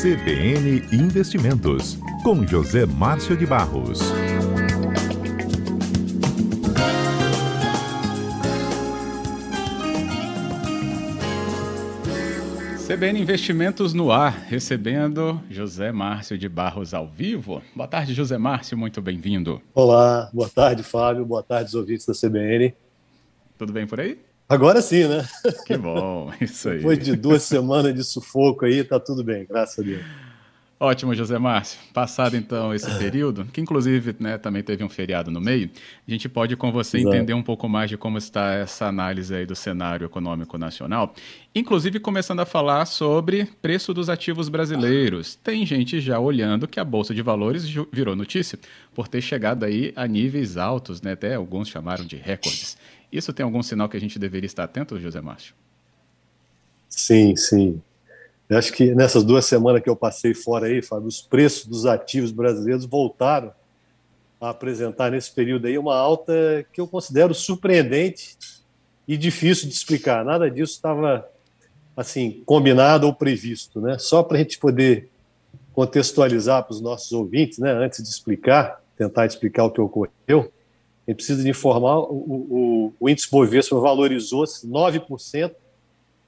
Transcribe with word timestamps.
CBN 0.00 0.82
Investimentos, 0.92 1.98
com 2.24 2.46
José 2.46 2.86
Márcio 2.86 3.36
de 3.36 3.44
Barros. 3.44 4.00
CBN 12.86 13.20
Investimentos 13.20 13.92
no 13.92 14.10
ar, 14.10 14.32
recebendo 14.48 15.38
José 15.50 15.92
Márcio 15.92 16.38
de 16.38 16.48
Barros 16.48 16.94
ao 16.94 17.06
vivo. 17.06 17.60
Boa 17.76 17.86
tarde, 17.86 18.14
José 18.14 18.38
Márcio, 18.38 18.78
muito 18.78 19.02
bem-vindo. 19.02 19.60
Olá, 19.74 20.30
boa 20.32 20.48
tarde, 20.48 20.82
Fábio, 20.82 21.26
boa 21.26 21.42
tarde, 21.42 21.68
os 21.68 21.74
ouvintes 21.74 22.06
da 22.06 22.14
CBN. 22.14 22.74
Tudo 23.58 23.70
bem 23.70 23.86
por 23.86 24.00
aí? 24.00 24.18
Agora 24.50 24.82
sim, 24.82 25.06
né? 25.06 25.24
Que 25.64 25.78
bom, 25.78 26.32
isso 26.40 26.68
aí. 26.68 26.78
Depois 26.78 26.98
de 26.98 27.14
duas 27.14 27.44
semanas 27.44 27.94
de 27.94 28.02
sufoco 28.02 28.64
aí, 28.64 28.82
tá 28.82 28.98
tudo 28.98 29.22
bem, 29.22 29.46
graças 29.48 29.78
a 29.78 29.82
Deus. 29.82 30.02
Ótimo, 30.82 31.14
José 31.14 31.38
Márcio. 31.38 31.78
Passado 31.92 32.36
então 32.36 32.74
esse 32.74 32.90
período, 32.98 33.44
que 33.52 33.60
inclusive 33.60 34.16
né, 34.18 34.38
também 34.38 34.62
teve 34.62 34.82
um 34.82 34.88
feriado 34.88 35.30
no 35.30 35.40
meio, 35.40 35.70
a 36.08 36.10
gente 36.10 36.28
pode 36.28 36.56
com 36.56 36.72
você 36.72 36.98
Exato. 36.98 37.14
entender 37.14 37.34
um 37.34 37.42
pouco 37.42 37.68
mais 37.68 37.90
de 37.90 37.96
como 37.96 38.18
está 38.18 38.54
essa 38.54 38.86
análise 38.86 39.32
aí 39.32 39.46
do 39.46 39.54
cenário 39.54 40.06
econômico 40.06 40.58
nacional, 40.58 41.14
inclusive 41.54 42.00
começando 42.00 42.40
a 42.40 42.46
falar 42.46 42.86
sobre 42.86 43.44
preço 43.62 43.94
dos 43.94 44.08
ativos 44.08 44.48
brasileiros. 44.48 45.36
Tem 45.36 45.64
gente 45.64 46.00
já 46.00 46.18
olhando 46.18 46.66
que 46.66 46.80
a 46.80 46.84
bolsa 46.84 47.14
de 47.14 47.22
valores 47.22 47.66
virou 47.92 48.16
notícia 48.16 48.58
por 48.92 49.06
ter 49.06 49.20
chegado 49.20 49.64
aí 49.64 49.92
a 49.94 50.08
níveis 50.08 50.56
altos, 50.56 51.02
né, 51.02 51.12
até 51.12 51.34
alguns 51.34 51.68
chamaram 51.68 52.04
de 52.04 52.16
recordes. 52.16 52.76
Isso 53.12 53.32
tem 53.32 53.44
algum 53.44 53.62
sinal 53.62 53.88
que 53.88 53.96
a 53.96 54.00
gente 54.00 54.18
deveria 54.18 54.46
estar 54.46 54.64
atento, 54.64 55.00
José 55.00 55.20
Márcio? 55.20 55.54
Sim, 56.88 57.34
sim. 57.36 57.80
Eu 58.48 58.58
acho 58.58 58.72
que 58.72 58.94
nessas 58.94 59.22
duas 59.22 59.46
semanas 59.46 59.82
que 59.82 59.88
eu 59.88 59.94
passei 59.94 60.34
fora 60.34 60.66
aí, 60.66 60.82
Fábio, 60.82 61.06
os 61.06 61.22
preços 61.22 61.66
dos 61.66 61.86
ativos 61.86 62.32
brasileiros 62.32 62.84
voltaram 62.84 63.52
a 64.40 64.50
apresentar 64.50 65.10
nesse 65.10 65.30
período 65.30 65.66
aí 65.66 65.78
uma 65.78 65.96
alta 65.96 66.66
que 66.72 66.80
eu 66.80 66.86
considero 66.86 67.34
surpreendente 67.34 68.36
e 69.06 69.16
difícil 69.16 69.68
de 69.68 69.74
explicar. 69.74 70.24
Nada 70.24 70.50
disso 70.50 70.72
estava 70.72 71.28
assim 71.96 72.42
combinado 72.46 73.06
ou 73.06 73.14
previsto, 73.14 73.80
né? 73.80 73.98
Só 73.98 74.22
para 74.22 74.38
a 74.38 74.40
gente 74.40 74.58
poder 74.58 75.08
contextualizar 75.72 76.64
para 76.64 76.72
os 76.72 76.80
nossos 76.80 77.12
ouvintes, 77.12 77.58
né? 77.58 77.70
Antes 77.72 78.02
de 78.02 78.08
explicar, 78.08 78.82
tentar 78.96 79.26
explicar 79.26 79.64
o 79.64 79.70
que 79.70 79.80
ocorreu, 79.80 80.52
gente 81.10 81.16
precisa 81.16 81.42
de 81.42 81.48
informar 81.48 81.98
o, 81.98 82.12
o, 82.12 82.92
o 83.00 83.08
índice 83.08 83.30
Bovespa 83.30 83.78
valorizou-se 83.78 84.66
9% 84.66 85.52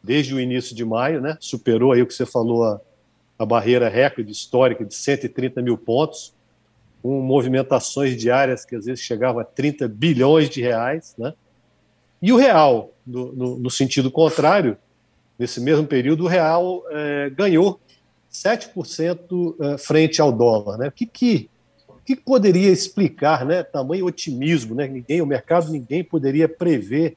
desde 0.03 0.35
o 0.35 0.41
início 0.41 0.75
de 0.75 0.85
maio, 0.85 1.21
né? 1.21 1.37
superou 1.41 1.93
aí 1.93 2.03
o 2.03 2.07
que 2.07 2.15
você 2.15 2.27
falou, 2.27 2.65
a, 2.65 2.81
a 3.39 3.47
barreira 3.47 3.89
recorde 3.89 4.31
histórica 4.31 4.85
de 4.85 4.95
130 4.95 5.63
mil 5.63 5.79
pontos, 5.79 6.35
com 7.03 7.21
movimentações 7.21 8.17
diárias 8.17 8.65
que 8.65 8.77
às 8.77 8.87
vezes 8.87 9.03
chegavam 9.03 9.41
a 9.41 9.45
30 9.45 9.89
bilhões 9.89 10.49
de 10.49 10.61
reais. 10.61 11.15
Né? 11.17 11.33
E 12.21 12.33
o 12.33 12.37
real, 12.37 12.93
no, 13.07 13.33
no, 13.33 13.59
no 13.59 13.71
sentido 13.71 14.11
contrário, 14.11 14.77
nesse 15.39 15.61
mesmo 15.61 15.87
período, 15.87 16.25
o 16.25 16.29
real 16.29 16.85
é, 16.91 17.31
ganhou 17.31 17.81
7% 18.33 19.57
é, 19.61 19.79
frente 19.79 20.21
ao 20.21 20.33
dólar. 20.33 20.79
Né? 20.79 20.89
O 20.89 20.93
que, 20.93 21.07
que, 21.07 21.51
que 22.05 22.17
poderia 22.17 22.71
explicar 22.71 23.45
né, 23.45 23.63
tamanho 23.63 24.07
otimismo? 24.07 24.75
Né? 24.75 24.87
Ninguém, 24.89 25.21
o 25.21 25.27
mercado, 25.27 25.71
ninguém 25.71 26.03
poderia 26.03 26.49
prever 26.49 27.17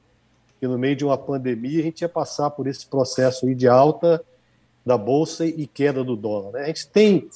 que 0.60 0.66
no 0.66 0.78
meio 0.78 0.96
de 0.96 1.04
uma 1.04 1.18
pandemia 1.18 1.80
a 1.80 1.82
gente 1.82 2.00
ia 2.00 2.08
passar 2.08 2.50
por 2.50 2.66
esse 2.66 2.86
processo 2.86 3.52
de 3.54 3.68
alta 3.68 4.24
da 4.84 4.96
bolsa 4.96 5.44
e 5.44 5.66
queda 5.66 6.04
do 6.04 6.16
dólar. 6.16 6.52
Né? 6.52 6.60
A 6.62 6.66
gente 6.68 6.86
tem, 6.86 7.28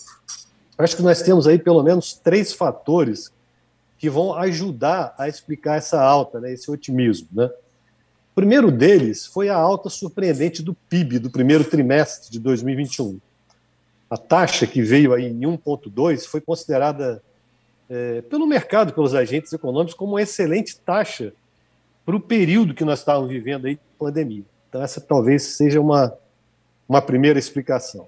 acho 0.79 0.97
que 0.97 1.03
nós 1.03 1.21
temos 1.21 1.47
aí 1.47 1.59
pelo 1.59 1.83
menos 1.83 2.15
três 2.15 2.53
fatores 2.53 3.33
que 3.99 4.09
vão 4.09 4.35
ajudar 4.35 5.15
a 5.19 5.29
explicar 5.29 5.77
essa 5.77 6.01
alta, 6.01 6.41
né, 6.41 6.53
esse 6.53 6.71
otimismo. 6.71 7.29
Né? 7.33 7.45
O 7.45 8.35
primeiro 8.35 8.71
deles 8.71 9.27
foi 9.27 9.49
a 9.49 9.57
alta 9.57 9.91
surpreendente 9.91 10.63
do 10.63 10.73
PIB 10.73 11.19
do 11.19 11.31
primeiro 11.31 11.65
trimestre 11.65 12.31
de 12.31 12.39
2021. 12.39 13.21
A 14.09 14.17
taxa 14.17 14.67
que 14.67 14.81
veio 14.81 15.13
aí 15.13 15.27
em 15.27 15.41
1,2 15.41 16.27
foi 16.27 16.41
considerada 16.41 17.23
é, 17.91 18.23
pelo 18.23 18.47
mercado, 18.47 18.93
pelos 18.95 19.15
agentes 19.15 19.53
econômicos, 19.53 19.95
como 19.95 20.13
uma 20.13 20.23
excelente 20.23 20.79
taxa 20.79 21.33
para 22.07 22.15
o 22.15 22.21
período 22.21 22.73
que 22.73 22.85
nós 22.85 23.01
estávamos 23.01 23.31
vivendo 23.31 23.67
aí, 23.67 23.79
pandemia. 23.99 24.45
Então, 24.69 24.81
essa 24.81 25.01
talvez 25.01 25.43
seja 25.43 25.81
uma, 25.81 26.17
uma 26.89 27.03
primeira 27.03 27.39
explicação. 27.39 28.07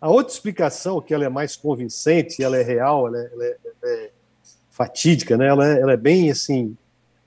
A 0.00 0.08
outra 0.08 0.32
explicação, 0.32 1.00
que 1.00 1.12
ela 1.12 1.24
é 1.24 1.28
mais 1.28 1.56
convincente, 1.56 2.42
ela 2.42 2.56
é 2.56 2.62
real, 2.62 3.08
ela 3.08 3.18
é, 3.18 3.30
ela 3.32 3.44
é, 3.44 3.56
ela 3.82 3.92
é 3.92 4.10
fatídica, 4.70 5.36
né? 5.36 5.48
ela, 5.48 5.66
ela 5.66 5.92
é 5.92 5.96
bem 5.96 6.30
assim, 6.30 6.76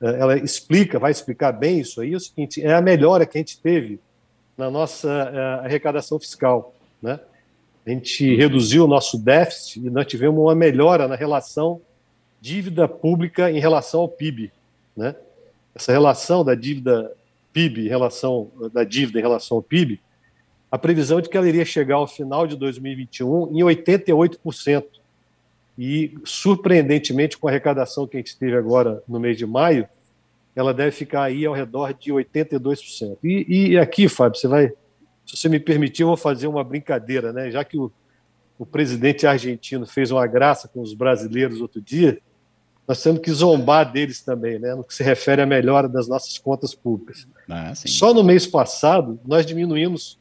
é, 0.02 0.08
ela 0.20 0.38
explica, 0.38 0.98
vai 0.98 1.12
explicar 1.12 1.52
bem 1.52 1.80
isso 1.80 2.02
aí, 2.02 2.14
é 2.14 2.16
o 2.16 2.20
seguinte, 2.20 2.64
é 2.64 2.74
a 2.74 2.82
melhora 2.82 3.26
que 3.26 3.38
a 3.38 3.42
gente 3.42 3.60
teve 3.60 4.00
na 4.58 4.72
nossa 4.72 5.10
é, 5.10 5.66
arrecadação 5.66 6.18
fiscal. 6.20 6.74
Né? 7.02 7.20
A 7.86 7.90
gente 7.90 8.36
reduziu 8.36 8.86
o 8.86 8.88
nosso 8.88 9.18
déficit 9.18 9.86
e 9.86 9.90
nós 9.90 10.06
tivemos 10.06 10.40
uma 10.40 10.56
melhora 10.56 11.08
na 11.08 11.16
relação 11.16 11.82
dívida 12.40 12.88
pública 12.88 13.52
em 13.52 13.60
relação 13.60 14.02
ao 14.02 14.10
PIB. 14.10 14.52
Né? 14.96 15.16
essa 15.76 15.92
relação 15.92 16.44
da 16.44 16.56
dívida 16.56 17.12
PIB 17.52 17.86
em 17.86 17.90
relação 17.90 18.52
da 18.72 18.84
dívida 18.84 19.20
em 19.20 19.22
relação 19.22 19.58
ao 19.58 19.64
PIB, 19.64 20.00
a 20.72 20.78
previsão 20.78 21.20
é 21.20 21.22
de 21.22 21.30
que 21.30 21.38
ela 21.38 21.48
iria 21.48 21.66
chegar 21.66 21.96
ao 21.96 22.08
final 22.08 22.48
de 22.48 22.56
2021 22.56 23.58
em 23.58 23.62
88%. 23.62 24.84
E, 25.78 26.16
surpreendentemente, 26.24 27.38
com 27.38 27.48
a 27.48 27.52
arrecadação 27.52 28.08
que 28.08 28.18
a 28.18 28.20
gente 28.20 28.38
teve 28.38 28.56
agora 28.56 29.02
no 29.08 29.20
mês 29.20 29.38
de 29.38 29.46
maio, 29.46 29.88
ela 30.56 30.74
deve 30.74 30.92
ficar 30.92 31.24
aí 31.24 31.46
ao 31.46 31.54
redor 31.54 31.94
de 31.94 32.12
82%. 32.12 33.18
E, 33.24 33.72
e 33.72 33.78
aqui, 33.78 34.08
Fábio, 34.08 34.40
você 34.40 34.48
vai, 34.48 34.72
se 35.26 35.38
você 35.38 35.50
me 35.50 35.60
permitir, 35.60 36.04
eu 36.04 36.08
vou 36.08 36.18
fazer 36.18 36.48
uma 36.48 36.64
brincadeira, 36.64 37.32
né? 37.32 37.50
Já 37.50 37.64
que 37.64 37.78
o, 37.78 37.92
o 38.58 38.66
presidente 38.66 39.26
argentino 39.26 39.86
fez 39.86 40.12
uma 40.12 40.26
graça 40.28 40.68
com 40.68 40.82
os 40.82 40.94
brasileiros 40.94 41.62
outro 41.62 41.82
dia, 41.82 42.20
nós 42.88 43.02
temos 43.02 43.22
que 43.22 43.32
zombar 43.32 43.92
deles 43.92 44.22
também, 44.22 44.60
né, 44.60 44.76
no 44.76 44.84
que 44.84 44.94
se 44.94 45.04
refere 45.04 45.42
à 45.42 45.46
melhora 45.46 45.88
das 45.88 46.08
nossas 46.08 46.38
contas 46.38 46.76
públicas. 46.76 47.28
Ah, 47.50 47.74
Só 47.76 48.14
no 48.14 48.24
mês 48.24 48.46
passado, 48.46 49.20
nós 49.26 49.46
diminuímos 49.46 50.20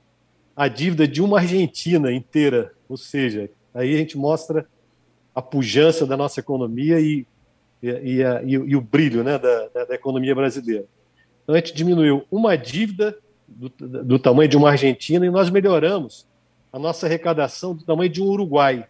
a 0.55 0.69
dívida 0.69 1.09
de 1.09 1.21
uma 1.21 1.41
Argentina 1.41 2.13
inteira, 2.13 2.73
ou 2.89 2.97
seja, 2.97 3.51
aí 3.75 3.95
a 3.95 3.99
gente 3.99 4.17
mostra 4.17 4.67
a 5.35 5.43
pujança 5.43 6.07
da 6.07 6.17
nossa 6.17 6.41
economia 6.41 7.01
e, 7.01 7.27
e, 7.83 7.89
e, 7.89 8.25
a, 8.25 8.43
e 8.43 8.77
o 8.77 8.81
brilho 8.81 9.25
né, 9.25 9.39
da, 9.39 9.69
da, 9.69 9.85
da, 9.87 9.95
economia 9.95 10.35
brasileira. 10.35 10.85
Então 11.43 11.55
a 11.55 11.59
gente 11.59 11.75
diminuiu 11.75 12.25
uma 12.31 12.57
dívida 12.57 13.17
do, 13.57 14.05
do 14.05 14.19
tamanho 14.19 14.49
de 14.49 14.57
uma 14.57 14.71
Argentina 14.71 15.25
e 15.25 15.31
nós 15.31 15.51
melhoramos 15.51 16.27
a 16.73 16.79
nossa 16.79 17.07
arrecadação 17.07 17.75
do 17.75 17.85
tamanho 17.85 18.11
de 18.11 18.23
um 18.23 18.27
Uruguai. 18.27 18.87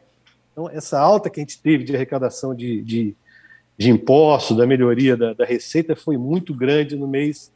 Então, 0.52 0.68
essa 0.68 1.00
alta 1.00 1.28
que 1.28 1.40
a 1.40 1.42
gente 1.42 1.60
teve 1.60 1.84
de 1.84 1.94
arrecadação 1.94 2.54
de, 2.54 2.82
de, 2.82 3.16
de 3.76 3.90
impostos, 3.90 4.56
da 4.56 4.66
melhoria 4.66 5.16
da, 5.16 5.32
da, 5.32 5.44
receita 5.44 5.96
foi 5.96 6.16
muito 6.16 6.54
grande 6.54 6.94
no 6.94 7.08
mês 7.08 7.50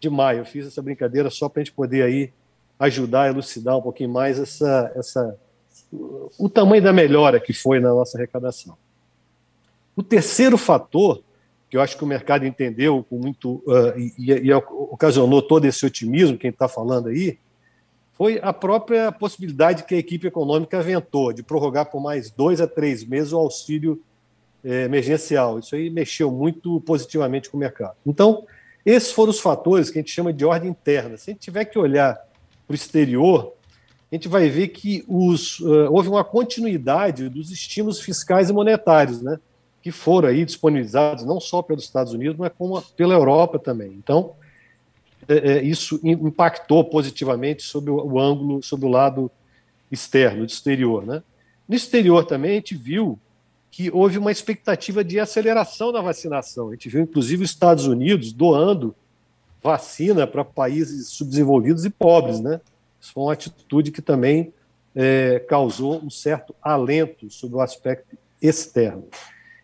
de 0.00 0.10
maio. 0.10 0.40
Eu 0.40 0.44
fiz 0.44 0.66
essa 0.66 0.82
brincadeira 0.82 1.30
só 1.30 1.48
para 1.48 1.60
a 1.60 1.64
gente 1.64 1.74
poder 1.74 2.02
aí 2.02 2.32
ajudar 2.78 3.22
a 3.22 3.28
elucidar 3.28 3.76
um 3.76 3.82
pouquinho 3.82 4.10
mais 4.10 4.38
essa, 4.38 4.92
essa, 4.94 5.38
o 6.38 6.48
tamanho 6.48 6.82
da 6.82 6.92
melhora 6.92 7.38
que 7.38 7.52
foi 7.52 7.80
na 7.80 7.90
nossa 7.90 8.16
arrecadação. 8.16 8.76
O 9.94 10.02
terceiro 10.02 10.56
fator, 10.56 11.22
que 11.68 11.76
eu 11.76 11.80
acho 11.80 11.96
que 11.96 12.04
o 12.04 12.06
mercado 12.06 12.46
entendeu 12.46 13.04
com 13.08 13.18
muito 13.18 13.62
uh, 13.66 13.98
e, 13.98 14.32
e, 14.32 14.52
ocasionou 14.52 15.42
todo 15.42 15.66
esse 15.66 15.84
otimismo, 15.84 16.38
quem 16.38 16.50
está 16.50 16.66
falando 16.68 17.08
aí, 17.08 17.38
foi 18.12 18.40
a 18.42 18.52
própria 18.52 19.12
possibilidade 19.12 19.84
que 19.84 19.94
a 19.94 19.98
equipe 19.98 20.26
econômica 20.26 20.78
aventou 20.78 21.32
de 21.32 21.42
prorrogar 21.42 21.86
por 21.86 22.00
mais 22.02 22.30
dois 22.30 22.60
a 22.60 22.66
três 22.66 23.04
meses 23.04 23.32
o 23.32 23.38
auxílio 23.38 24.02
é, 24.64 24.84
emergencial. 24.84 25.58
Isso 25.58 25.76
aí 25.76 25.88
mexeu 25.88 26.30
muito 26.30 26.80
positivamente 26.80 27.48
com 27.48 27.56
o 27.56 27.60
mercado. 27.60 27.96
Então, 28.04 28.44
esses 28.84 29.12
foram 29.12 29.30
os 29.30 29.38
fatores 29.38 29.88
que 29.90 29.98
a 29.98 30.02
gente 30.02 30.10
chama 30.10 30.32
de 30.32 30.44
ordem 30.44 30.70
interna. 30.70 31.16
Se 31.16 31.30
a 31.30 31.32
gente 31.32 31.42
tiver 31.42 31.64
que 31.66 31.78
olhar 31.78 32.14
para 32.66 32.72
o 32.72 32.74
exterior, 32.74 33.52
a 34.10 34.14
gente 34.14 34.26
vai 34.26 34.48
ver 34.48 34.68
que 34.68 35.04
os, 35.06 35.60
uh, 35.60 35.92
houve 35.92 36.08
uma 36.08 36.24
continuidade 36.24 37.28
dos 37.28 37.50
estímulos 37.52 38.00
fiscais 38.00 38.50
e 38.50 38.52
monetários, 38.52 39.22
né, 39.22 39.38
que 39.82 39.90
foram 39.90 40.28
aí 40.28 40.44
disponibilizados 40.44 41.24
não 41.24 41.40
só 41.40 41.62
pelos 41.62 41.84
Estados 41.84 42.12
Unidos, 42.12 42.36
mas 42.36 42.52
como 42.56 42.80
pela 42.96 43.14
Europa 43.14 43.58
também. 43.58 43.92
Então, 43.92 44.34
é, 45.28 45.52
é, 45.52 45.62
isso 45.62 46.00
impactou 46.02 46.84
positivamente 46.84 47.62
sobre 47.62 47.90
o, 47.90 47.96
o, 47.96 48.18
ângulo, 48.18 48.62
sobre 48.62 48.86
o 48.86 48.88
lado 48.88 49.30
externo, 49.90 50.46
do 50.46 50.50
exterior. 50.50 51.06
Né? 51.06 51.22
No 51.68 51.74
exterior 51.74 52.24
também 52.24 52.52
a 52.52 52.54
gente 52.54 52.74
viu 52.74 53.18
que 53.70 53.90
houve 53.92 54.18
uma 54.18 54.32
expectativa 54.32 55.04
de 55.04 55.20
aceleração 55.20 55.92
da 55.92 56.00
vacinação. 56.00 56.68
A 56.68 56.72
gente 56.72 56.88
viu, 56.88 57.02
inclusive, 57.02 57.44
os 57.44 57.50
Estados 57.50 57.86
Unidos 57.86 58.32
doando 58.32 58.94
vacina 59.62 60.26
para 60.26 60.44
países 60.44 61.08
subdesenvolvidos 61.08 61.84
e 61.84 61.90
pobres, 61.90 62.40
né? 62.40 62.60
Isso 63.00 63.12
foi 63.12 63.22
uma 63.24 63.32
atitude 63.32 63.92
que 63.92 64.00
também 64.00 64.52
é, 64.94 65.38
causou 65.40 66.02
um 66.02 66.10
certo 66.10 66.54
alento 66.62 67.30
sobre 67.30 67.56
o 67.56 67.60
aspecto 67.60 68.16
externo. 68.40 69.06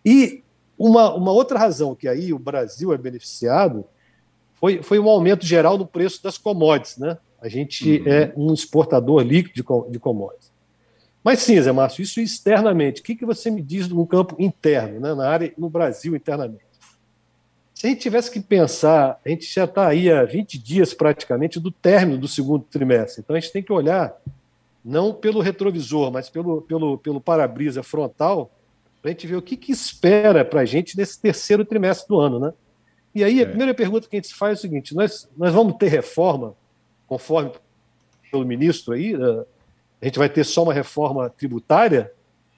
E 0.04 0.42
uma, 0.78 1.14
uma 1.14 1.32
outra 1.32 1.58
razão 1.58 1.94
que 1.94 2.08
aí 2.08 2.32
o 2.32 2.38
Brasil 2.38 2.92
é 2.92 2.98
beneficiado 2.98 3.84
foi, 4.54 4.82
foi 4.82 4.98
um 4.98 5.08
aumento 5.08 5.44
geral 5.44 5.78
no 5.78 5.86
preço 5.86 6.22
das 6.22 6.38
commodities. 6.38 6.98
Né? 6.98 7.18
A 7.40 7.48
gente 7.48 8.00
uhum. 8.00 8.08
é 8.08 8.32
um 8.36 8.52
exportador 8.52 9.22
líquido 9.22 9.54
de, 9.54 9.92
de 9.92 9.98
commodities. 9.98 10.52
Mas 11.22 11.40
sim, 11.40 11.60
Zé 11.60 11.72
Márcio, 11.72 12.02
isso 12.02 12.20
externamente. 12.20 13.00
O 13.00 13.04
que, 13.04 13.14
que 13.14 13.24
você 13.24 13.50
me 13.50 13.62
diz 13.62 13.88
no 13.88 14.06
campo 14.06 14.36
interno, 14.38 15.00
né, 15.00 15.14
na 15.14 15.26
área 15.26 15.54
no 15.56 15.70
Brasil 15.70 16.14
internamente? 16.14 16.64
Se 17.74 17.86
a 17.86 17.90
gente 17.90 18.00
tivesse 18.00 18.30
que 18.30 18.40
pensar, 18.40 19.18
a 19.24 19.28
gente 19.28 19.52
já 19.52 19.64
está 19.64 19.88
aí 19.88 20.10
há 20.10 20.22
20 20.24 20.58
dias 20.58 20.92
praticamente 20.92 21.58
do 21.58 21.70
término 21.70 22.18
do 22.18 22.28
segundo 22.28 22.64
trimestre. 22.64 23.22
Então 23.22 23.34
a 23.34 23.40
gente 23.40 23.52
tem 23.52 23.62
que 23.62 23.72
olhar 23.72 24.14
não 24.84 25.14
pelo 25.14 25.40
retrovisor, 25.40 26.12
mas 26.12 26.28
pelo, 26.28 26.60
pelo, 26.60 26.98
pelo 26.98 27.20
para-brisa 27.20 27.82
frontal, 27.82 28.50
para 29.04 29.10
a 29.10 29.12
gente 29.12 29.26
ver 29.26 29.36
o 29.36 29.42
que, 29.42 29.54
que 29.54 29.70
espera 29.70 30.42
para 30.46 30.62
a 30.62 30.64
gente 30.64 30.96
nesse 30.96 31.20
terceiro 31.20 31.62
trimestre 31.62 32.08
do 32.08 32.18
ano. 32.18 32.38
Né? 32.40 32.54
E 33.14 33.22
aí 33.22 33.38
a 33.38 33.42
é. 33.42 33.44
primeira 33.44 33.74
pergunta 33.74 34.08
que 34.08 34.16
a 34.16 34.18
gente 34.18 34.34
faz 34.34 34.52
é 34.52 34.58
o 34.60 34.62
seguinte: 34.62 34.94
nós, 34.94 35.28
nós 35.36 35.52
vamos 35.52 35.76
ter 35.76 35.88
reforma, 35.88 36.54
conforme 37.06 37.52
pelo 38.30 38.46
ministro 38.46 38.94
aí, 38.94 39.14
uh, 39.14 39.44
a 40.00 40.06
gente 40.06 40.18
vai 40.18 40.30
ter 40.30 40.42
só 40.42 40.62
uma 40.62 40.72
reforma 40.72 41.28
tributária 41.28 42.10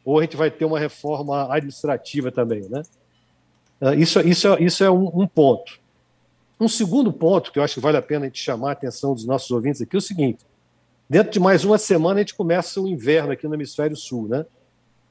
ou 0.05 0.21
a 0.21 0.23
gente 0.23 0.37
vai 0.37 0.49
ter 0.49 0.65
uma 0.65 0.79
reforma 0.79 1.53
administrativa 1.53 2.31
também, 2.31 2.61
né? 2.69 2.85
Ah, 3.81 3.97
isso, 3.97 4.21
isso, 4.21 4.57
isso 4.61 4.85
é 4.85 4.91
um, 4.91 5.23
um, 5.23 5.27
ponto. 5.27 5.81
Um 6.61 6.69
segundo 6.69 7.13
ponto 7.13 7.51
que 7.51 7.59
eu 7.59 7.63
acho 7.65 7.75
que 7.75 7.81
vale 7.81 7.97
a 7.97 8.03
pena 8.03 8.27
a 8.27 8.29
gente 8.29 8.41
chamar 8.41 8.69
a 8.69 8.73
atenção 8.73 9.15
dos 9.15 9.27
nossos 9.27 9.51
ouvintes 9.51 9.83
aqui 9.83 9.97
é 9.97 9.99
o 9.99 10.01
seguinte: 10.01 10.47
dentro 11.11 11.33
de 11.33 11.41
mais 11.41 11.65
uma 11.65 11.77
semana 11.77 12.21
a 12.21 12.23
gente 12.23 12.37
começa 12.37 12.81
o 12.81 12.87
inverno 12.87 13.33
aqui 13.33 13.49
no 13.49 13.55
hemisfério 13.55 13.97
sul, 13.97 14.29
né? 14.29 14.47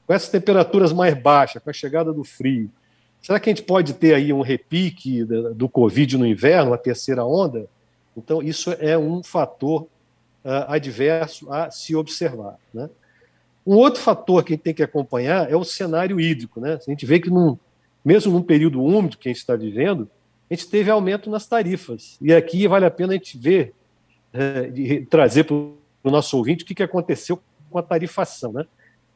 Com 0.06 0.14
essas 0.14 0.28
temperaturas 0.28 0.92
mais 0.92 1.20
baixas, 1.20 1.62
com 1.62 1.70
a 1.70 1.72
chegada 1.72 2.12
do 2.12 2.22
frio, 2.22 2.70
será 3.20 3.40
que 3.40 3.50
a 3.50 3.52
gente 3.52 3.64
pode 3.64 3.94
ter 3.94 4.14
aí 4.14 4.32
um 4.32 4.40
repique 4.40 5.24
do 5.24 5.68
Covid 5.68 6.16
no 6.16 6.26
inverno, 6.26 6.70
uma 6.70 6.78
terceira 6.78 7.24
onda? 7.24 7.68
Então 8.16 8.42
isso 8.42 8.70
é 8.78 8.96
um 8.96 9.22
fator 9.22 9.82
uh, 10.44 10.64
adverso 10.68 11.52
a 11.52 11.70
se 11.70 11.94
observar. 11.94 12.56
Né? 12.72 12.88
Um 13.66 13.74
outro 13.74 14.00
fator 14.00 14.44
que 14.44 14.52
a 14.52 14.56
gente 14.56 14.62
tem 14.62 14.74
que 14.74 14.82
acompanhar 14.82 15.50
é 15.50 15.56
o 15.56 15.64
cenário 15.64 16.20
hídrico. 16.20 16.60
Né? 16.60 16.74
A 16.74 16.90
gente 16.90 17.04
vê 17.04 17.18
que, 17.18 17.28
num, 17.28 17.58
mesmo 18.04 18.32
num 18.32 18.42
período 18.42 18.80
úmido 18.82 19.18
que 19.18 19.28
a 19.28 19.32
gente 19.32 19.40
está 19.40 19.56
vivendo, 19.56 20.08
a 20.48 20.54
gente 20.54 20.68
teve 20.68 20.88
aumento 20.88 21.28
nas 21.28 21.46
tarifas. 21.46 22.16
E 22.20 22.32
aqui 22.32 22.68
vale 22.68 22.86
a 22.86 22.90
pena 22.90 23.12
a 23.12 23.16
gente 23.16 23.36
ver, 23.36 23.74
de, 24.72 25.04
trazer 25.06 25.44
para 25.44 25.54
o 25.56 25.76
nosso 26.04 26.36
ouvinte 26.36 26.62
o 26.62 26.66
que, 26.66 26.76
que 26.76 26.82
aconteceu 26.84 27.42
com 27.68 27.78
a 27.78 27.82
tarifação. 27.82 28.52
Né? 28.52 28.64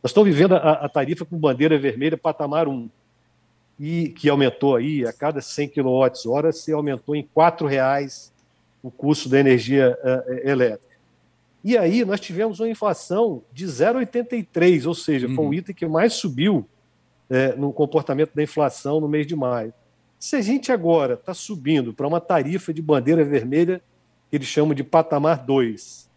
Nós 0.02 0.10
estamos 0.10 0.28
vivendo 0.30 0.54
a, 0.54 0.72
a 0.72 0.88
tarifa 0.88 1.24
com 1.24 1.36
bandeira 1.36 1.78
vermelha 1.78 2.16
patamar 2.16 2.68
1, 2.68 2.88
e 3.78 4.10
que 4.10 4.28
aumentou 4.28 4.76
aí 4.76 5.06
a 5.06 5.12
cada 5.12 5.40
100 5.40 5.68
kWh, 5.68 6.52
se 6.52 6.70
aumentou 6.70 7.16
em 7.16 7.22
R$ 7.22 7.66
reais 7.66 8.30
o 8.82 8.90
custo 8.90 9.26
da 9.26 9.40
energia 9.40 9.98
uh, 10.02 10.48
elétrica. 10.48 10.96
E 11.64 11.78
aí 11.78 12.04
nós 12.04 12.20
tivemos 12.20 12.60
uma 12.60 12.68
inflação 12.68 13.42
de 13.52 13.66
0,83, 13.66 14.86
ou 14.86 14.94
seja, 14.94 15.26
uhum. 15.26 15.34
foi 15.34 15.44
uhum. 15.46 15.54
item 15.54 15.74
que 15.74 15.86
mais 15.86 16.12
subiu 16.12 16.66
é, 17.30 17.54
no 17.54 17.72
comportamento 17.72 18.34
da 18.34 18.42
inflação 18.42 19.00
no 19.00 19.08
mês 19.08 19.26
de 19.26 19.34
maio. 19.34 19.72
Se 20.18 20.36
a 20.36 20.42
gente 20.42 20.70
agora 20.70 21.14
está 21.14 21.32
subindo 21.32 21.94
para 21.94 22.06
uma 22.06 22.20
tarifa 22.20 22.74
de 22.74 22.82
bandeira 22.82 23.24
vermelha, 23.24 23.80
que 24.30 24.36
eles 24.36 24.48
chamam 24.48 24.74
de 24.74 24.84
patamar 24.84 25.44
2, 25.44 26.09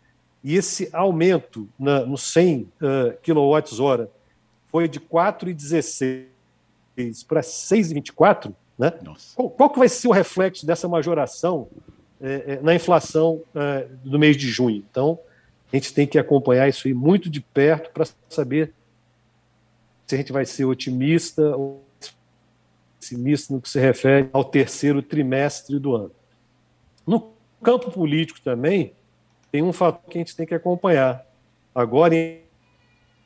e 0.44 0.56
esse 0.56 0.90
aumento 0.92 1.69
na, 1.80 2.06
no 2.06 2.18
100 2.18 2.62
uh, 2.62 2.68
kWh 3.22 4.10
foi 4.68 4.88
de 4.90 5.00
4,16 5.00 6.25
para 7.28 7.42
6,24, 7.42 8.54
né? 8.78 8.92
Qual, 9.36 9.50
qual, 9.50 9.69
que 9.69 9.80
vai 9.80 9.88
ser 9.88 10.07
o 10.07 10.12
reflexo 10.12 10.66
dessa 10.66 10.88
majoração 10.88 11.68
é, 12.19 12.60
na 12.62 12.74
inflação 12.74 13.42
é, 13.54 13.88
do 14.04 14.18
mês 14.19 14.36
de 14.36 14.48
junho? 14.48 14.84
Então, 14.90 15.19
a 15.72 15.75
gente 15.75 15.94
tem 15.94 16.06
que 16.07 16.19
acompanhar 16.19 16.68
isso 16.68 16.88
aí 16.88 16.94
muito 16.94 17.30
de 17.30 17.39
perto 17.39 17.92
para 17.92 18.06
saber 18.30 18.74
se 20.06 20.16
a 20.16 20.18
gente 20.18 20.31
vai 20.31 20.46
ser 20.46 20.66
otimista 20.66 21.56
ou 21.56 21.84
pessimista 23.00 23.54
no 23.54 23.62
que 23.62 23.69
se 23.69 23.80
refere 23.80 24.30
ao 24.31 24.44
terceiro 24.44 25.01
trimestre 25.01 25.78
do 25.80 25.96
ano. 25.96 26.12
No 27.06 27.34
campo 27.62 27.92
político 27.92 28.39
também, 28.42 28.94
tem 29.54 29.62
um 29.62 29.72
fator 29.72 30.10
que 30.10 30.18
a 30.18 30.22
gente 30.22 30.36
tem 30.36 30.48
que 30.48 30.56
acompanhar. 30.56 31.24
Agora, 31.76 32.16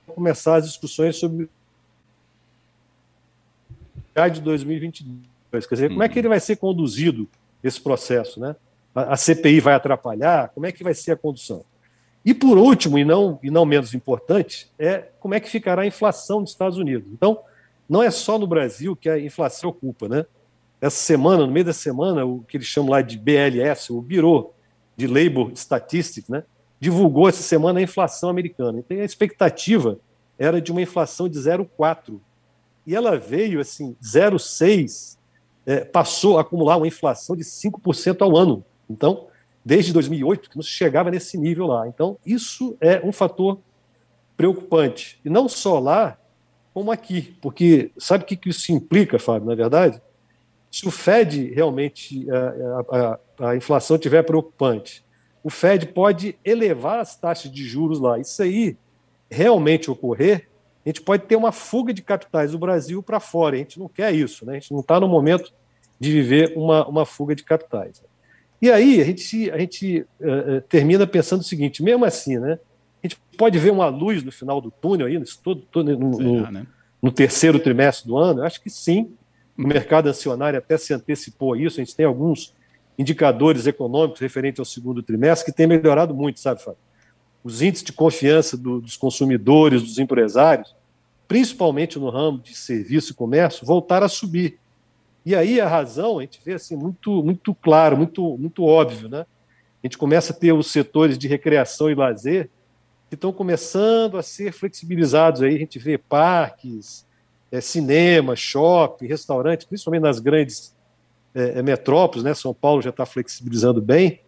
começar 0.07 0.57
as 0.57 0.65
discussões 0.65 1.15
sobre 1.15 1.50
de 4.33 4.41
2022. 4.41 5.65
Quer 5.68 5.75
dizer, 5.75 5.89
como 5.89 6.03
é 6.03 6.09
que 6.09 6.19
ele 6.19 6.27
vai 6.27 6.41
ser 6.41 6.57
conduzido 6.57 7.29
esse 7.63 7.79
processo, 7.79 8.41
né? 8.41 8.57
A 8.94 9.15
CPI 9.15 9.62
vai 9.62 9.75
atrapalhar? 9.75 10.50
Como 10.50 10.65
é 10.65 10.71
que 10.74 10.83
vai 10.83 10.94
ser 10.94 11.13
a 11.13 11.15
condução? 11.15 11.63
E 12.25 12.33
por 12.33 12.57
último, 12.57 13.00
e 13.00 13.06
não, 13.06 13.39
e 13.41 13.50
não 13.50 13.63
menos 13.63 13.94
importante, 13.94 14.69
é 14.77 15.07
como 15.21 15.33
é 15.33 15.39
que 15.39 15.50
ficará 15.50 15.83
a 15.83 15.88
inflação 15.88 16.41
dos 16.41 16.51
Estados 16.51 16.77
Unidos. 16.77 17.09
Então, 17.09 17.39
não 17.88 18.03
é 18.03 18.12
só 18.12 18.38
no 18.38 18.47
Brasil 18.47 18.97
que 18.97 19.07
a 19.07 19.18
inflação 19.18 19.69
ocupa, 19.69 20.09
né? 20.09 20.25
Essa 20.81 20.97
semana, 20.97 21.45
no 21.45 21.53
meio 21.53 21.68
da 21.68 21.73
semana, 21.73 22.25
o 22.25 22.44
que 22.44 22.57
eles 22.57 22.68
chamam 22.68 22.91
lá 22.91 23.01
de 23.01 23.18
BLS, 23.18 23.94
o 23.94 24.01
Bureau 24.01 24.56
de 24.97 25.07
Labor 25.07 25.51
Statistics, 25.55 26.27
né, 26.27 26.44
divulgou 26.79 27.29
essa 27.29 27.44
semana 27.44 27.79
a 27.79 27.83
inflação 27.83 28.29
americana. 28.29 28.79
Então, 28.79 28.97
a 28.97 29.05
expectativa 29.05 29.99
era 30.38 30.59
de 30.59 30.71
uma 30.71 30.81
inflação 30.81 31.29
de 31.29 31.38
0,4. 31.38 32.19
E 32.85 32.95
ela 32.95 33.17
veio, 33.17 33.59
assim, 33.59 33.95
0,6, 34.01 35.17
é, 35.65 35.85
passou 35.85 36.38
a 36.38 36.41
acumular 36.41 36.77
uma 36.77 36.88
inflação 36.88 37.35
de 37.35 37.44
5% 37.44 38.21
ao 38.21 38.35
ano. 38.35 38.65
Então, 38.89 39.27
desde 39.63 39.91
2008 39.91 40.49
que 40.49 40.55
não 40.55 40.63
se 40.63 40.69
chegava 40.69 41.11
nesse 41.11 41.38
nível 41.38 41.67
lá. 41.67 41.88
Então, 41.88 42.17
isso 42.25 42.77
é 42.79 43.05
um 43.05 43.11
fator 43.11 43.59
preocupante. 44.38 45.19
E 45.25 45.29
não 45.29 45.49
só 45.49 45.79
lá, 45.79 46.17
como 46.73 46.91
aqui. 46.91 47.35
Porque 47.41 47.91
sabe 47.97 48.23
o 48.23 48.27
que 48.27 48.49
isso 48.49 48.71
implica, 48.71 49.19
Fábio, 49.19 49.49
na 49.49 49.55
verdade? 49.55 50.01
Se 50.77 50.88
o 50.88 50.91
Fed 50.91 51.53
realmente, 51.56 52.27
a, 52.29 53.18
a, 53.39 53.50
a 53.50 53.56
inflação 53.56 53.95
estiver 53.95 54.21
preocupante, 54.21 55.03
o 55.44 55.50
Fed 55.50 55.88
pode 55.88 56.38
elevar 56.45 57.00
as 57.00 57.15
taxas 57.15 57.51
de 57.51 57.63
juros 57.63 58.00
lá. 58.00 58.19
Isso 58.19 58.44
aí 58.44 58.77
realmente 59.27 59.89
ocorrer, 59.89 60.47
a 60.85 60.90
gente 60.90 61.01
pode 61.01 61.23
ter 61.23 61.35
uma 61.35 61.51
fuga 61.51 61.92
de 61.92 62.04
capitais 62.04 62.51
do 62.51 62.59
Brasil 62.59 63.01
para 63.01 63.19
fora. 63.19 63.56
A 63.56 63.57
gente 63.57 63.80
não 63.80 63.87
quer 63.87 64.13
isso, 64.13 64.45
né? 64.45 64.51
a 64.51 64.59
gente 64.59 64.71
não 64.71 64.81
está 64.81 64.99
no 64.99 65.07
momento 65.07 65.51
de 65.99 66.11
viver 66.11 66.54
uma, 66.56 66.87
uma 66.87 67.06
fuga 67.07 67.33
de 67.33 67.44
capitais. 67.44 68.04
E 68.61 68.71
aí 68.71 69.01
a 69.01 69.04
gente, 69.04 69.49
a 69.49 69.57
gente 69.57 70.06
uh, 70.21 70.61
termina 70.69 71.07
pensando 71.07 71.42
o 71.42 71.44
seguinte: 71.44 71.81
mesmo 71.81 72.06
assim, 72.06 72.37
né, 72.37 72.59
a 73.04 73.07
gente 73.07 73.19
pode 73.35 73.57
ver 73.57 73.71
uma 73.71 73.87
luz 73.87 74.23
no 74.23 74.31
final 74.31 74.61
do 74.61 74.69
túnel 74.69 75.07
aí, 75.07 75.19
todo, 75.44 75.61
todo 75.71 75.97
no, 75.97 76.19
no, 76.19 76.51
né? 76.51 76.68
no, 77.01 77.11
terceiro 77.11 77.59
trimestre 77.59 78.07
do 78.07 78.16
ano? 78.16 78.42
Eu 78.42 78.45
acho 78.45 78.61
que 78.61 78.69
sim. 78.69 79.11
O 79.57 79.68
mercado 79.68 80.09
acionário 80.09 80.59
até 80.59 80.78
se 80.78 80.94
antecipou 80.94 81.54
a 81.54 81.57
isso. 81.57 81.80
A 81.80 81.83
gente 81.83 81.95
tem 81.95 82.06
alguns 82.06 82.54
indicadores 82.97 83.68
econômicos 83.68 84.19
referentes 84.19 84.59
ao 84.59 84.66
segundo 84.66 85.04
trimestre 85.04 85.52
que 85.52 85.56
têm 85.56 85.68
melhorado 85.68 86.14
muito, 86.14 86.40
sabe, 86.40 86.61
Fábio? 86.64 86.80
Os 87.44 87.61
índices 87.61 87.85
de 87.85 87.94
confiança 87.94 88.57
do, 88.57 88.81
dos 88.81 88.97
consumidores, 88.97 89.81
dos 89.81 89.99
empresários, 89.99 90.76
principalmente 91.28 91.99
no 91.99 92.09
ramo 92.09 92.40
de 92.40 92.56
serviço 92.56 93.11
e 93.11 93.16
comércio, 93.16 93.66
voltaram 93.66 94.06
a 94.06 94.09
subir. 94.09 94.59
E 95.26 95.35
aí 95.35 95.59
a 95.59 95.68
razão 95.68 96.19
a 96.19 96.21
gente 96.21 96.40
vê 96.44 96.54
assim 96.54 96.76
muito 96.76 97.23
muito 97.23 97.54
claro, 97.54 97.97
muito 97.97 98.37
muito 98.37 98.64
óbvio, 98.64 99.09
né? 99.09 99.26
A 99.83 99.87
gente 99.87 99.97
começa 99.97 100.33
a 100.33 100.35
ter 100.35 100.52
os 100.54 100.68
setores 100.68 101.18
de 101.18 101.28
recreação 101.28 101.90
e 101.90 101.95
lazer 101.95 102.49
que 103.09 103.16
estão 103.16 103.31
começando 103.31 104.18
a 104.18 104.23
ser 104.23 104.52
flexibilizados 104.52 105.42
aí, 105.42 105.56
a 105.56 105.59
gente 105.59 105.80
vê 105.80 105.97
parques, 105.97 107.06
é, 107.51 107.61
cinema, 107.61 108.35
shopping, 108.35 109.07
restaurantes, 109.07 109.66
principalmente 109.66 110.04
nas 110.04 110.19
grandes 110.19 110.75
é, 111.33 111.59
é 111.59 111.61
metrópoles, 111.61 112.23
né? 112.23 112.33
São 112.33 112.54
Paulo 112.54 112.81
já 112.81 112.89
está 112.89 113.06
flexibilizando 113.06 113.81
bem. 113.81 114.21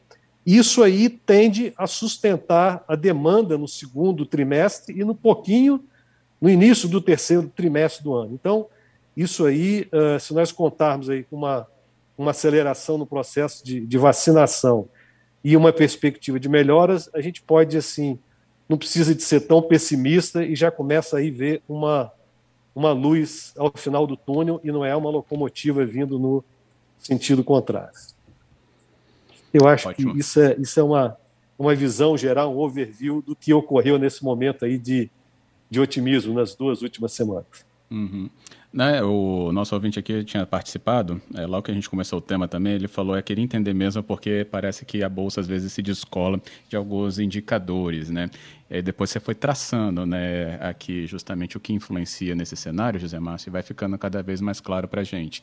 Isso 0.46 0.82
aí 0.82 1.10
tende 1.10 1.74
a 1.78 1.86
sustentar 1.86 2.84
a 2.88 2.96
demanda 2.96 3.58
no 3.58 3.68
segundo 3.68 4.26
trimestre 4.26 5.00
e 5.00 5.04
no 5.04 5.14
pouquinho 5.14 5.84
no 6.42 6.50
início 6.50 6.88
do 6.88 7.02
terceiro 7.02 7.52
trimestre 7.54 8.04
do 8.04 8.14
ano. 8.14 8.34
Então, 8.34 8.68
isso 9.16 9.46
aí, 9.46 9.90
uh, 9.92 10.20
se 10.20 10.34
nós 10.34 10.52
contarmos 10.52 11.10
aí 11.10 11.24
com 11.24 11.36
uma, 11.36 11.68
uma 12.18 12.32
aceleração 12.32 12.98
no 12.98 13.06
processo 13.06 13.64
de, 13.64 13.86
de 13.86 13.98
vacinação 13.98 14.88
e 15.44 15.58
uma 15.58 15.74
perspectiva 15.74 16.40
de 16.40 16.48
melhoras, 16.48 17.10
a 17.14 17.20
gente 17.20 17.42
pode, 17.42 17.78
assim, 17.78 18.18
não 18.68 18.78
precisa 18.78 19.14
de 19.14 19.22
ser 19.22 19.42
tão 19.42 19.62
pessimista 19.62 20.44
e 20.44 20.56
já 20.56 20.72
começa 20.72 21.18
aí 21.18 21.30
ver 21.30 21.62
uma, 21.68 22.12
uma 22.80 22.94
luz 22.94 23.54
ao 23.58 23.70
final 23.76 24.08
do 24.08 24.16
túnel 24.16 24.62
e 24.64 24.72
não 24.72 24.86
é 24.86 24.96
uma 24.96 25.10
locomotiva 25.10 25.86
vindo 25.86 26.18
no 26.18 26.42
sentido 26.98 27.44
contrário. 27.44 27.92
Eu 29.54 29.68
acho 29.68 29.90
Ótimo. 29.90 30.14
que 30.14 30.20
isso 30.22 30.40
é, 30.40 30.56
isso 30.58 30.80
é 30.80 30.84
uma, 30.84 31.18
uma 31.58 31.76
visão 31.76 32.18
geral, 32.18 32.56
um 32.56 32.58
overview 32.58 33.22
do 33.22 33.36
que 33.36 33.54
ocorreu 33.54 34.00
nesse 34.00 34.24
momento 34.24 34.64
aí 34.64 34.78
de, 34.78 35.10
de 35.70 35.78
otimismo 35.78 36.34
nas 36.34 36.56
duas 36.56 36.82
últimas 36.82 37.12
semanas. 37.12 37.68
Uhum. 37.92 38.30
Né, 38.72 39.04
o 39.04 39.52
nosso 39.52 39.76
ouvinte 39.76 40.00
aqui 40.00 40.24
tinha 40.24 40.46
participado, 40.46 41.20
é, 41.36 41.46
logo 41.46 41.64
que 41.64 41.72
a 41.72 41.74
gente 41.74 41.90
começou 41.90 42.20
o 42.20 42.22
tema 42.22 42.48
também, 42.48 42.74
ele 42.74 42.88
falou 42.88 43.18
é 43.18 43.22
queria 43.22 43.44
entender 43.44 43.74
mesmo 43.74 44.04
porque 44.04 44.48
parece 44.50 44.86
que 44.86 45.04
a 45.04 45.10
bolsa 45.10 45.42
às 45.42 45.48
vezes 45.48 45.74
se 45.74 45.82
descola 45.82 46.40
de 46.70 46.78
alguns 46.78 47.18
indicadores, 47.18 48.10
né? 48.12 48.30
E 48.70 48.82
depois 48.82 49.10
você 49.10 49.20
foi 49.20 49.34
traçando, 49.34 50.06
né, 50.06 50.56
aqui 50.62 51.08
justamente 51.08 51.58
o 51.58 51.60
que 51.60 51.74
influencia 51.74 52.36
nesse 52.36 52.56
cenário, 52.56 53.00
José 53.00 53.20
Márcio, 53.20 53.50
e 53.50 53.52
vai 53.52 53.64
ficando 53.64 53.98
cada 53.98 54.22
vez 54.22 54.40
mais 54.42 54.62
claro 54.62 54.88
para 54.88 55.02
a 55.02 55.04
gente. 55.04 55.42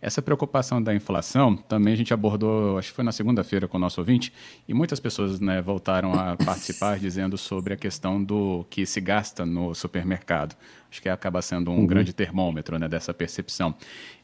Essa 0.00 0.20
preocupação 0.20 0.82
da 0.82 0.92
inflação 0.92 1.56
também 1.56 1.92
a 1.92 1.96
gente 1.96 2.12
abordou, 2.12 2.76
acho 2.76 2.88
que 2.88 2.96
foi 2.96 3.04
na 3.04 3.12
segunda-feira 3.12 3.68
com 3.68 3.76
o 3.76 3.80
nosso 3.80 4.00
ouvinte, 4.00 4.32
e 4.66 4.74
muitas 4.74 4.98
pessoas 4.98 5.38
né, 5.38 5.62
voltaram 5.62 6.12
a 6.14 6.36
participar 6.36 6.98
dizendo 7.00 7.38
sobre 7.38 7.74
a 7.74 7.76
questão 7.76 8.22
do 8.22 8.66
que 8.68 8.84
se 8.84 9.00
gasta 9.00 9.46
no 9.46 9.74
supermercado. 9.74 10.56
Acho 10.90 11.00
que 11.00 11.08
acaba 11.08 11.40
sendo 11.40 11.70
um 11.70 11.76
uhum. 11.76 11.86
grande 11.86 12.12
termômetro 12.12 12.78
né, 12.78 12.88
dessa 12.88 13.14
percepção. 13.14 13.74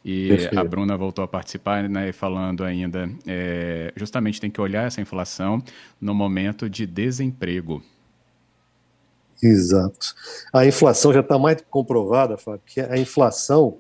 E 0.05 0.29
Perfeito. 0.29 0.59
a 0.59 0.65
Bruna 0.65 0.97
voltou 0.97 1.25
a 1.25 1.29
participar, 1.29 1.89
né, 1.89 2.11
falando 2.13 2.65
ainda, 2.65 3.09
é, 3.25 3.93
justamente 3.95 4.41
tem 4.41 4.51
que 4.51 4.61
olhar 4.61 4.87
essa 4.87 5.01
inflação 5.01 5.63
no 6.01 6.13
momento 6.13 6.69
de 6.69 6.87
desemprego. 6.87 7.83
Exato. 9.43 10.15
A 10.53 10.67
inflação 10.67 11.13
já 11.13 11.21
está 11.21 11.39
mais 11.39 11.63
comprovada, 11.71 12.37
Fábio, 12.37 12.61
que 12.67 12.81
a 12.81 12.97
inflação 12.99 13.79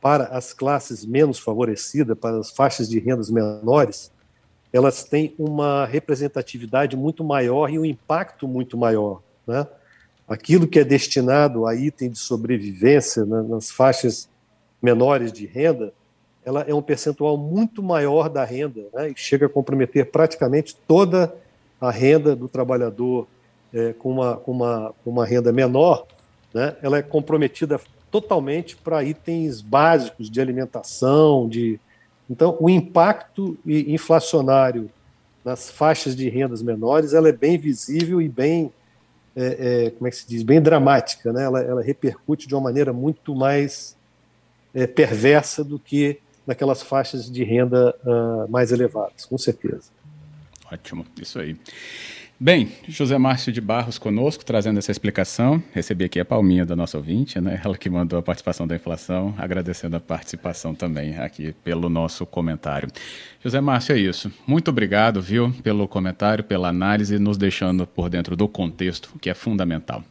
para 0.00 0.24
as 0.24 0.52
classes 0.52 1.04
menos 1.04 1.38
favorecidas, 1.38 2.16
para 2.18 2.38
as 2.38 2.50
faixas 2.50 2.88
de 2.88 2.98
rendas 2.98 3.30
menores, 3.30 4.10
elas 4.72 5.04
têm 5.04 5.34
uma 5.38 5.84
representatividade 5.84 6.96
muito 6.96 7.22
maior 7.22 7.70
e 7.70 7.78
um 7.78 7.84
impacto 7.84 8.48
muito 8.48 8.78
maior. 8.78 9.20
Né? 9.46 9.66
Aquilo 10.28 10.66
que 10.66 10.78
é 10.78 10.84
destinado 10.84 11.66
a 11.66 11.74
item 11.74 12.10
de 12.10 12.18
sobrevivência 12.18 13.24
né, 13.24 13.42
nas 13.42 13.70
faixas 13.70 14.28
menores 14.80 15.32
de 15.32 15.44
renda, 15.44 15.92
ela 16.44 16.62
é 16.62 16.74
um 16.74 16.80
percentual 16.80 17.36
muito 17.36 17.82
maior 17.82 18.30
da 18.30 18.44
renda, 18.44 18.86
né, 18.94 19.10
e 19.10 19.14
chega 19.14 19.44
a 19.44 19.48
comprometer 19.48 20.10
praticamente 20.10 20.74
toda 20.88 21.34
a 21.78 21.90
renda 21.90 22.34
do 22.34 22.48
trabalhador 22.48 23.26
é, 23.72 23.92
com, 23.92 24.10
uma, 24.12 24.36
com, 24.36 24.52
uma, 24.52 24.94
com 25.04 25.10
uma 25.10 25.26
renda 25.26 25.52
menor, 25.52 26.06
né, 26.52 26.76
ela 26.82 26.98
é 26.98 27.02
comprometida 27.02 27.80
totalmente 28.10 28.76
para 28.76 29.04
itens 29.04 29.60
básicos 29.60 30.30
de 30.30 30.40
alimentação, 30.40 31.48
de 31.48 31.78
então 32.28 32.56
o 32.60 32.68
impacto 32.68 33.58
inflacionário 33.66 34.90
nas 35.44 35.70
faixas 35.70 36.14
de 36.14 36.28
rendas 36.28 36.62
menores 36.62 37.12
ela 37.12 37.28
é 37.28 37.32
bem 37.32 37.58
visível 37.58 38.20
e 38.20 38.28
bem 38.28 38.72
é, 39.34 39.86
é, 39.86 39.90
como 39.90 40.06
é 40.08 40.10
que 40.10 40.16
se 40.16 40.28
diz 40.28 40.42
bem 40.42 40.60
dramática, 40.60 41.32
né? 41.32 41.44
Ela, 41.44 41.60
ela 41.60 41.82
repercute 41.82 42.48
de 42.48 42.54
uma 42.54 42.60
maneira 42.60 42.92
muito 42.92 43.34
mais 43.34 43.96
é, 44.74 44.86
perversa 44.86 45.64
do 45.64 45.78
que 45.78 46.20
naquelas 46.46 46.82
faixas 46.82 47.30
de 47.30 47.44
renda 47.44 47.94
uh, 48.04 48.50
mais 48.50 48.72
elevadas, 48.72 49.24
com 49.24 49.38
certeza. 49.38 49.90
Ótimo, 50.70 51.06
isso 51.20 51.38
aí. 51.38 51.56
Bem, 52.42 52.72
José 52.88 53.18
Márcio 53.18 53.52
de 53.52 53.60
Barros 53.60 53.98
conosco, 53.98 54.42
trazendo 54.42 54.78
essa 54.78 54.90
explicação. 54.90 55.62
Recebi 55.74 56.06
aqui 56.06 56.18
a 56.18 56.24
palminha 56.24 56.64
da 56.64 56.74
nossa 56.74 56.96
ouvinte, 56.96 57.38
né? 57.38 57.60
Ela 57.62 57.76
que 57.76 57.90
mandou 57.90 58.18
a 58.18 58.22
participação 58.22 58.66
da 58.66 58.74
inflação, 58.74 59.34
agradecendo 59.36 59.96
a 59.96 60.00
participação 60.00 60.74
também 60.74 61.18
aqui 61.18 61.52
pelo 61.62 61.90
nosso 61.90 62.24
comentário. 62.24 62.88
José 63.44 63.60
Márcio, 63.60 63.94
é 63.94 63.98
isso. 63.98 64.32
Muito 64.46 64.68
obrigado, 64.68 65.20
viu, 65.20 65.52
pelo 65.62 65.86
comentário, 65.86 66.42
pela 66.42 66.68
análise, 66.68 67.18
nos 67.18 67.36
deixando 67.36 67.86
por 67.86 68.08
dentro 68.08 68.34
do 68.34 68.48
contexto, 68.48 69.12
que 69.20 69.28
é 69.28 69.34
fundamental. 69.34 70.02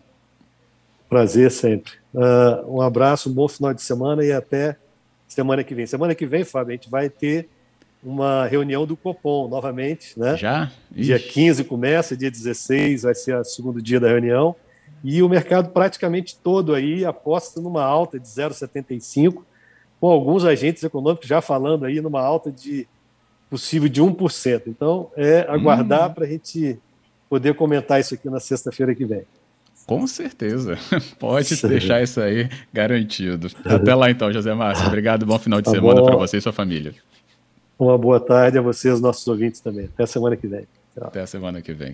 Prazer 1.09 1.49
sempre. 1.49 1.93
Uh, 2.13 2.77
um 2.77 2.81
abraço, 2.83 3.27
um 3.27 3.33
bom 3.33 3.47
final 3.47 3.73
de 3.73 3.81
semana 3.81 4.23
e 4.23 4.31
até 4.31 4.77
semana 5.27 5.63
que 5.63 5.73
vem. 5.73 5.87
Semana 5.87 6.13
que 6.13 6.27
vem, 6.27 6.43
Fábio, 6.43 6.73
a 6.73 6.75
gente 6.75 6.91
vai 6.91 7.09
ter 7.09 7.49
uma 8.03 8.45
reunião 8.45 8.85
do 8.85 8.95
Copom 8.95 9.47
novamente, 9.47 10.17
né? 10.17 10.37
Já? 10.37 10.71
Ixi. 10.91 11.03
Dia 11.03 11.19
15 11.19 11.63
começa, 11.65 12.15
dia 12.15 12.31
16 12.31 13.03
vai 13.03 13.13
ser 13.13 13.35
o 13.35 13.43
segundo 13.43 13.81
dia 13.81 13.99
da 13.99 14.07
reunião. 14.07 14.55
E 15.03 15.21
o 15.21 15.29
mercado 15.29 15.69
praticamente 15.69 16.37
todo 16.37 16.73
aí 16.73 17.05
aposta 17.05 17.61
numa 17.61 17.83
alta 17.83 18.19
de 18.19 18.27
0,75, 18.27 19.43
com 19.99 20.07
alguns 20.07 20.45
agentes 20.45 20.83
econômicos 20.83 21.27
já 21.27 21.41
falando 21.41 21.85
aí 21.85 22.01
numa 22.01 22.21
alta 22.21 22.51
de 22.51 22.87
possível 23.49 23.89
de 23.89 24.01
1%. 24.01 24.63
Então, 24.67 25.09
é 25.15 25.45
aguardar 25.49 26.09
hum. 26.09 26.13
para 26.13 26.25
a 26.25 26.27
gente 26.27 26.77
poder 27.29 27.53
comentar 27.53 27.99
isso 27.99 28.13
aqui 28.13 28.29
na 28.29 28.39
sexta-feira 28.39 28.93
que 28.95 29.05
vem. 29.05 29.23
Com 29.85 30.05
certeza. 30.05 30.77
Pode 31.17 31.55
Sim. 31.55 31.67
deixar 31.67 32.01
isso 32.01 32.21
aí 32.21 32.49
garantido. 32.71 33.47
Até 33.65 33.95
lá 33.95 34.11
então, 34.11 34.31
José 34.31 34.53
Márcio. 34.53 34.85
Obrigado, 34.85 35.25
bom 35.25 35.39
final 35.39 35.59
de 35.61 35.65
tá 35.65 35.71
semana 35.71 36.03
para 36.03 36.15
você 36.15 36.37
e 36.37 36.41
sua 36.41 36.53
família. 36.53 36.93
Uma 37.79 37.97
boa 37.97 38.19
tarde 38.19 38.57
a 38.57 38.61
vocês, 38.61 38.99
nossos 38.99 39.25
ouvintes 39.25 39.61
também. 39.61 39.85
Até 39.85 40.05
semana 40.05 40.35
que 40.35 40.45
vem. 40.45 40.67
Até 40.99 41.21
a 41.21 41.27
semana 41.27 41.61
que 41.61 41.71
vem. 41.73 41.87